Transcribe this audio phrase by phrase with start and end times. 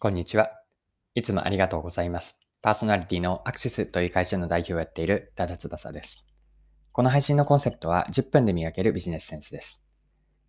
[0.00, 0.50] こんにちは。
[1.14, 2.38] いつもありがとうございます。
[2.60, 6.26] パーソナリティのアクシスという会社の代表をやっているダダツバサです。
[6.92, 9.80] この配信のコンセプトは10分で磨けるビジネスセンスです。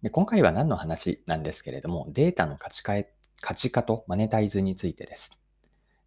[0.01, 2.93] で今回は何の話なんですけれども、データの価値化
[3.39, 5.39] 価値化とマネタイズについてです。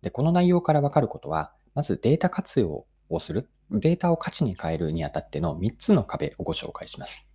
[0.03, 7.27] でこの内容からわかることは、まずデータ活用をする、データを価値に変えるにあたっての3つの壁をご紹介します。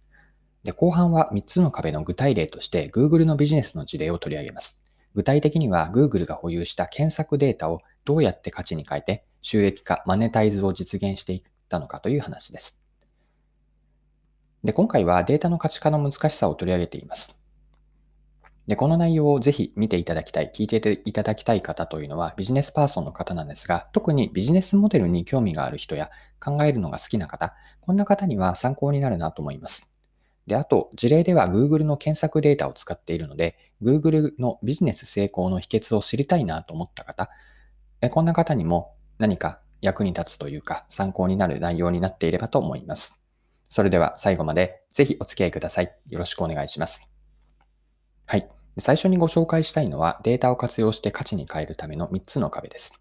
[0.63, 4.82] で後半は3つの壁の具体例として Google のビジネスの事例を取り上げます。
[5.15, 12.79] 具体的には Google が保有した検索データをどうやって価値に変えて収益化、マネタイズを実現していったのかという話です。
[14.63, 17.35] で、今回はデータの価値化の難しさを取り上げています。
[18.65, 29.92] で、この内容をぜひ見ていただきたい、聞いていただきたい方というのはビジネスパーソンの方なんですが、特にビジネスモデルに興味がある人や考えるのが好きな方、こんな方には参考になるなと思います。
[30.47, 37.29] で、あと、事例では Google の検索データを使っているので、Google のビジネス成功の秘訣を知りたいなと思った方、
[38.01, 43.21] えこんな方にも何か役に立つというか参考になる内容になっていればと思います。
[43.69, 45.93] それでは最後までぜひお付き合いください。
[46.09, 47.07] よろしくお願いします。
[48.25, 48.49] はい。
[48.79, 52.99] 最初にご紹介したいのはデータを活用して価値に変えるための3つの壁です。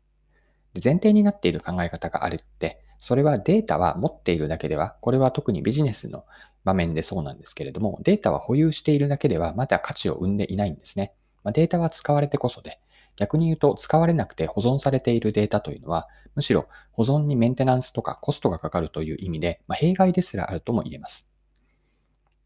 [0.83, 6.25] 前提になっている考え方があるって、それはデータは持っているだけでは、これは特にビジネスの
[6.63, 11.13] 場面でそうなんですけれども、データは保有しているだけではまだ価値を生んでいないんですね。
[11.43, 12.79] まあ、データは使われてこそで、
[13.17, 21.29] 逆に言うと使われなくて保存されているデータというのは、むしろ保存にメンテナンスとかコストがかかるという意味で、まあ、弊害ですらあるとも言えます。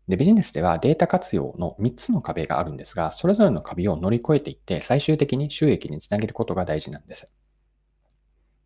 [0.08, 7.30] で、ビジネスではデータ活用の3つの壁があるんですが、それぞれの壁を乗り越えていって、最終的に収益につなげることが大事なんです。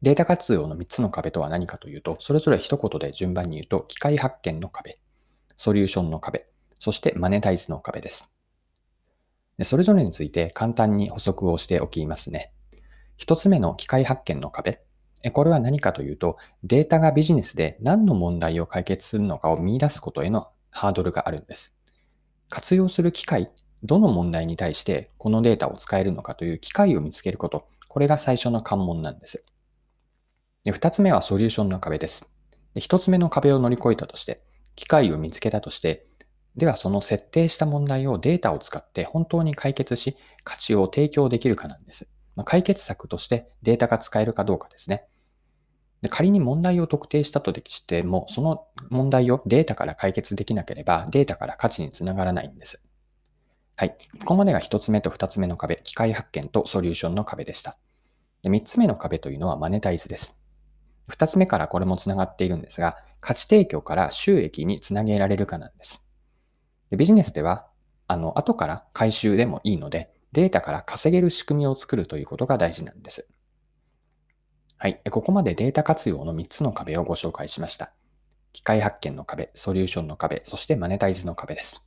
[0.02, 4.96] データ活用の3つの壁とは何かというと、それぞれ一言で順番に言うと、機械発見の壁、
[5.58, 6.46] ソリューションの壁、
[6.78, 8.32] そしてマネタイズの壁です。
[9.58, 12.50] でそれぞれについて簡単に補足をしておきますね。
[13.18, 14.80] 一つ目の機械発見の壁。
[15.34, 21.76] これは何かというと、データがビジネスで何の問題を解決するのかを見出すことへのハードルがあるんです。
[22.48, 23.50] 活用する機械、
[23.82, 29.44] どの問題に対してこのデータを使えるのかという機械を見つけること、これが最初の関門なんです。
[30.64, 32.28] で二つ目はソリューションの壁です。
[32.74, 34.42] で一つ目の壁を乗り越えたとして、
[34.76, 36.06] 機械を見つけたとして、
[36.56, 42.08] ではその設定した問題をデータを使って本当に解決し、価値を提供できるかなんです。
[42.36, 45.04] まあ、解決策としてデータが使えるかどうかですね。
[46.02, 52.82] で仮に問題を特定したとしても、その問題をデータから解決できなければ、データから価値につながらないんです。
[53.76, 53.96] はい。
[54.20, 57.78] ここまでが一つ目と二つ目の壁、機械発見とソリューションの壁でした。
[58.42, 60.39] で三つ目の壁というのはマネタイズです。
[61.10, 66.06] 二つ目からこれもつながっているんですが、価値提供から収益につなげられるかなんです。
[66.90, 67.66] でビジネスでは、
[68.06, 73.28] あの、後から回収でもいいので、データから稼げる仕組みを作るということが大事なんです。
[74.78, 75.00] はい。
[75.10, 77.92] ここまでデータ活用の3つの壁をご紹介しました。
[78.52, 81.84] 機械発見の壁、ソリューションの壁、そしてマネタイズの壁です。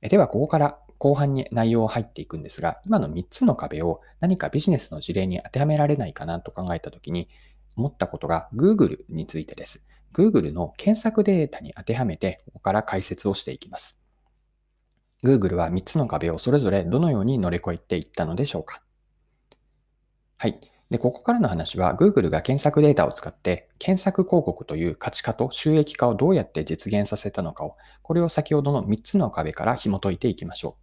[0.00, 7.28] では、ここから後半に内容を入っていくんですが、今の3つの壁を何かビジネスの事例に当てはめられないかなと考えたときに、
[7.76, 9.84] 思ったことが Google についてです。
[10.12, 14.00] Google の検索データに当てはめて、ここから解説をしていきます。
[15.24, 18.82] Google は3つの壁をそれぞれどのように乗り越えていったのでしょうか
[20.36, 20.60] はい。
[20.90, 30.76] で、ここからの話は Google が検索データを使って検索広告という価値化と収益化をどうやって実現させたのかを、これを先ほどの3つの壁から紐解いていきましょ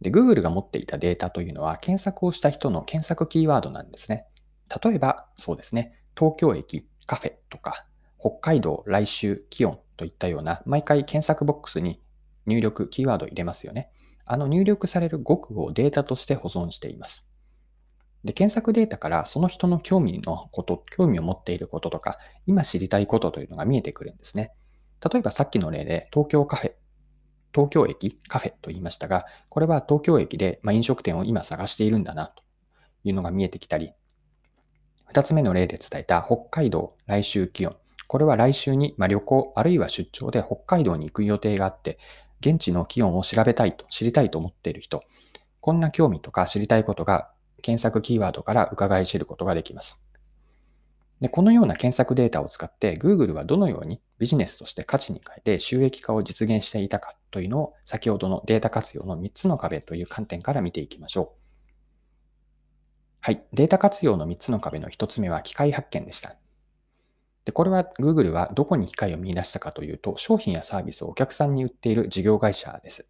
[0.00, 0.04] う。
[0.04, 4.26] で、Google が持っていたデータというのは検索をした人の検索キーワードなんですね。
[4.82, 7.86] 例えば、そうですね、東京駅、カフェとか、
[8.18, 12.02] 北海道、来週、気温といったような、毎回検索ボックスに
[12.46, 13.90] 入力、キーワード入れますよね。
[14.24, 17.28] あの入力される語句をデータとして保存しています。
[18.24, 24.52] で、検索データからその人の興味のこと、興味を持っていることとか、今知りたいことというのが見えてくるんですね。
[25.12, 26.72] 例えばさっきの例で、東京カフェ、
[27.54, 32.42] 東京駅、カフェと言いましたが、これは東京駅で、ま飲食店を今探しているんだなと
[33.04, 33.92] いうのが見えてきたり、
[35.06, 37.76] 二つ目の例で伝えた北海道来週気温。
[38.08, 41.98] これは来週に、ま旅行あるいは出張で北海道に行く予定があって、
[42.40, 45.02] 現地の気温を調べたいと、知りたいと思っている人。
[45.60, 47.30] こんな興味とか知りたいことが
[47.60, 50.00] 検索キーワードから伺い知ることができます。
[51.20, 61.45] でこのような検索データを使って Google はどのようにビジネスとして価値に変えて収益化を実現していたかというのを先ほどのデータ活用の3つの壁という観点から見ていきましょう。
[63.26, 63.42] はい。
[63.52, 66.36] データ活用の3つの壁の1つ目は機械発見でした。
[67.44, 73.08] で、これは Google はどこに機械を見出したかというと、商品やサービスをお客さんに売っている事業会社です。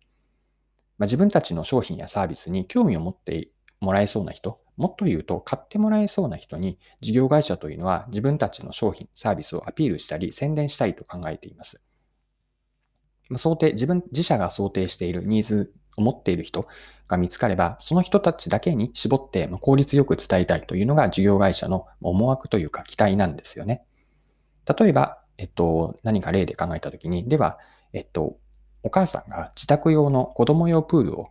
[0.96, 11.82] まあ、自分たちの商品やサービスに興味を持ってもらえそうな人、もっと言うと買ってもらえそうな人に事業会社というのは自分たちの商品、サービスをアピールしたり宣伝したいと考えています。
[13.34, 16.66] 想定、自分、自社が想定しているニーズを持っている人
[17.08, 23.82] が見つかれば、その人たちだけに絞って効率よく伝えたいというのが事業会社の思惑というか期待なんですよね。
[24.78, 27.58] 例えば、えっと、何か例で考えたときに、では、
[27.92, 28.36] えっと、
[28.82, 31.28] お母さんが自宅用の子供用プールを、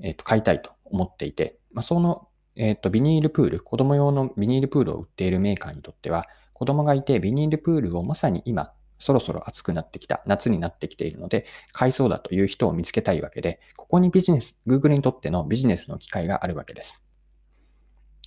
[0.00, 17.02] えっと、買いたいと思っていて、まあ、その、えっと、ビニールプール、子供用のビニールプールを売っているメーカーにとっては、子供がいてビニールプールをまさに今そろそろ暑くなってきた、夏になってきているので、買いそうだという人を見つけたいわけで、ここにビジネス、Google にとってのビジネスの機会があるわけです。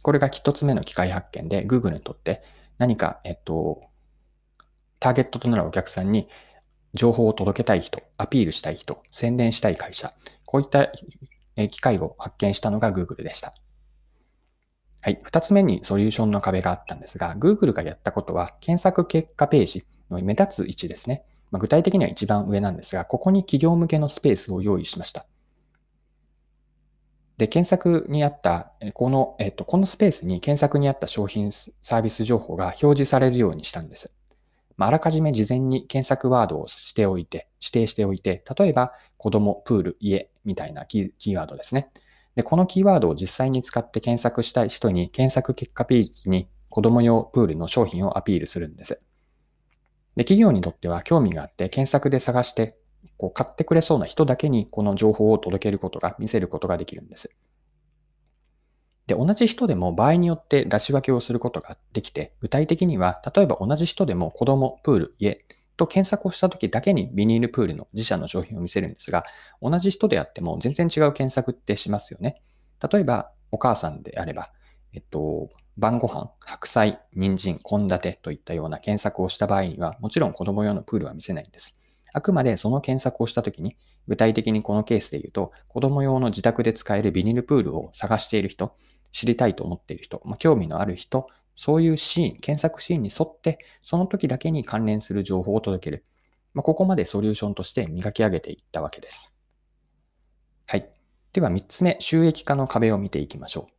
[0.02, 2.44] これが一つ目の機会発見で、Google にとって
[2.78, 3.82] 何か、えっと、
[5.00, 6.28] ターゲットとなるお客さんに
[6.94, 10.14] 情報を届けたい人、アピールしたい人、宣伝したい会社、
[10.46, 10.92] こういった
[11.68, 13.54] 機会を発見したのが Google でした。
[15.02, 15.20] はい。
[15.24, 21.24] 二つ目にソリューションの壁があったんですが、Google がやったことは、検索結果ページ目立つ位置ですね。
[21.52, 25.26] まあ、具体的には一番上なんですが、ここに企業向けのスペースを用意しました。
[27.38, 34.14] で、検索にあった、この、えっと、このスペースに検索にあった商品サービス情報が表示されるようにしたんです。
[34.76, 41.92] まあ、あらかじめ事前に検索ワードをしておいて、指定しておいて、例えば、子供、プール、家みたいなキーワードですね。
[42.36, 49.00] で、このキーワードを実際に使って検索したい人に検索結果ページに子供用プールの商品をアピールするんです。
[50.20, 52.78] で、企業にとっては興味があって検索で探して
[53.16, 57.32] こう買ってくれそうな人だけにこの情報を届けることが、見せることができるんです。
[59.08, 65.46] で、同じ人でも場合によって出し分けをすることができて、具体的には、例えば同じ人でも子供、プール、家
[65.78, 69.24] と検索をした時だけにビニールプールの自社の商品を見せるんですが、
[69.62, 72.42] 同じ人であっても全然違う検索ってしますよね。
[72.92, 74.52] 例えば、お母さんであれば、
[74.92, 75.48] えっと、
[75.80, 81.80] 晩ご飯、白菜、人参、献立といったような検索をした場合には、もちろん子供用のプールは見せないんです。
[82.14, 83.78] あくまでその検索をしたときに、
[84.08, 88.76] 具体的にこのケースで言うと、子供用の自宅で使えるビニールプールを探している人、
[89.12, 91.28] 知りたいと思っている人、まあ、興味のある人
[91.62, 96.06] そういうシーン、検索シーンに沿って、その時だけに関連する情報を届ける。
[96.54, 99.34] まあ、ここまでソリューションとして磨き上げていったわけです。
[100.68, 100.90] はい。
[101.34, 103.79] では3つ目、収益化の壁を見ていきましょう。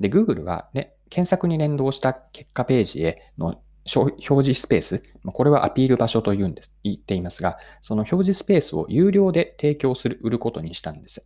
[0.00, 3.60] で、Google はね、検索に連動した結果ページへの
[3.94, 11.24] 表示スペース、これはアピール場所と言うんです、言っていますが、その表示スペースを有料で提供する、売ることにしたんです。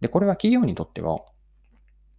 [0.00, 1.18] で、これは企業にとっては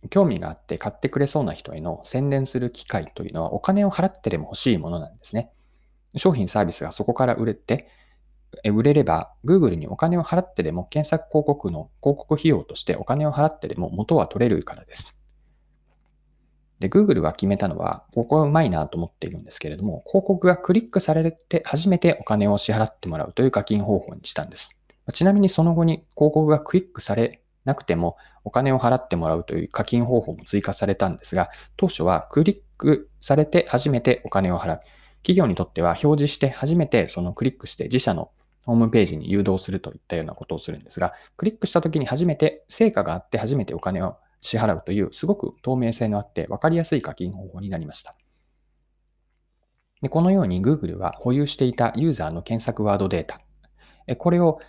[0.09, 5.51] 興味があって買ってくれそうな人への宣伝する機会というのはお金を払ってでも欲しいものなんですね。
[6.17, 7.87] 商品サービスがそこから売れて、
[8.65, 15.15] 売れれば Google にお金を払ってでも検索広告の広告費用としてお金を払ってでも元は取れるからです。
[16.81, 24.71] で、Google が決めたのは、ここはうまいなと思っているんですけれども、広告がクリックされて初めてお金を支払ってもらうという課金方法にしたんです。
[25.13, 34.79] ちなみにその後に広告がクリックされなくてもお金を払ってもらうという課金方法も追加されたんですが、当初はクリックされて初めてお金を払う。
[35.21, 38.31] 企業にとっては表示して初めてそのクリックして自社の
[38.65, 48.15] ホームページに誘導するといったようなことをするんですが、クリックした時に初めて成果があって初めてお金を支払うというすごく透明性のあって分かりやすい課金方法になりました。
[50.01, 53.39] でこのように Google は保有していたユーザーの検索ワードデータ。
[54.15, 54.59] これを、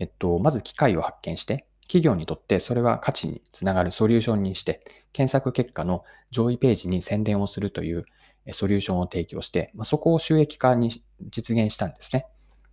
[0.00, 4.82] えっと、まず機械を発見して、企業にとってそれは価値につながるソリューションにして、
[5.12, 8.04] 検索結果の上位ページに宣伝をするという
[8.52, 12.26] ソリューションを提供して、そこを収益化に実現したんですね。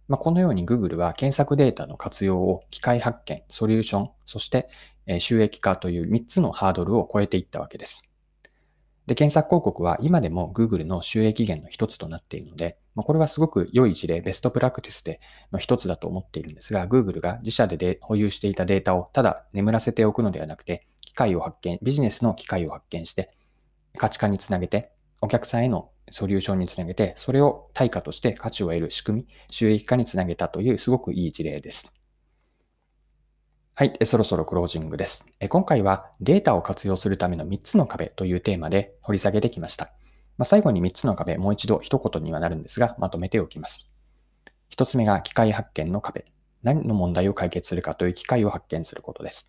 [0.08, 4.70] まこのように Google は検索データの活用を機械発見、ソリューション、そして
[5.20, 8.02] 収益化という3つのハードルを超えていったわけです。
[9.08, 15.22] で、検索広告は今でも Google の収益源の一つとなっているので、まあ、これはすごく良い事例、ベストプラクティスで
[15.54, 23.32] の一つだと思っているんですが、Google が自社でで保有していたデータをただ眠らせておくのではなくて、機会を発見、ビジネスの機会を発見して、
[23.98, 31.97] 価値化につなげて、お客さんへのソリューションにつなげて、それを対価として価値を得る仕組み、収益化につなげたというすごくいい事例です。
[33.80, 35.24] はい、そろそろクロージングです。
[35.50, 39.92] 今回はデータを活用するための3つの壁というテーマで掘り下げてきました。
[40.36, 43.88] まあ、最後に3つの壁、もう一度一言にはなるんですが、まとめておきます。
[44.76, 46.26] 1つ目が機械発見の壁。
[46.64, 49.48] 何の問題を解決するかという機械を発見することです。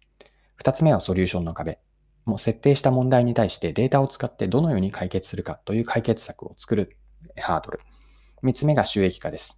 [0.62, 1.78] 2つ目はソリューションの壁。
[2.26, 6.98] もう設定した問題に対してデータを使ってどのように解決するかという解決策を作る
[7.38, 7.80] ハードル。
[8.42, 9.56] 3つ目が収益化です。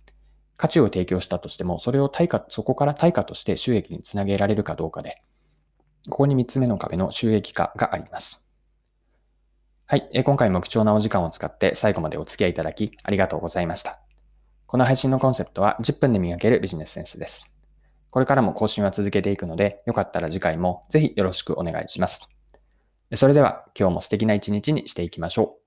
[0.61, 5.17] 価値を提供したとしても、それを対価、そこから対価として収益につなげられるかどうかで、
[6.11, 8.45] ここに3つ目の壁の収益化があります。
[9.87, 10.23] はい。
[10.23, 14.01] 今回も貴重なお時間を使って最後までお付き合いいただきありがとうございました。
[14.67, 17.51] この配信のコンセプトは10分で磨けるビジネスセンスです。
[18.11, 22.29] これからも更新は続けていくので、よかったら次回もぜひよろしくお願いします。
[23.15, 25.60] それでは今日も素敵な一日にしていきましょう。